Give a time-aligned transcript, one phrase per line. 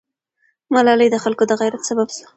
[0.73, 2.27] ملالۍ د خلکو د غیرت سبب سوه.